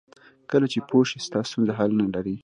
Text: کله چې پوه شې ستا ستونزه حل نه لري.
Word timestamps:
کله 0.51 0.65
چې 0.73 0.79
پوه 0.89 1.03
شې 1.09 1.19
ستا 1.25 1.39
ستونزه 1.49 1.73
حل 1.79 1.91
نه 2.01 2.07
لري. 2.13 2.35